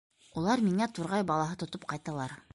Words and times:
Улар 0.41 0.63
миңә 0.69 0.87
турғай 1.01 1.27
балаһы 1.33 1.61
тотоп 1.65 1.87
ҡайталар. 1.95 2.37